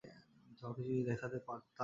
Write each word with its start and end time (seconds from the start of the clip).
তোমাকে 0.57 0.81
যদি 0.81 1.01
দেখাতে 1.09 1.37
পারতাম! 1.39 1.77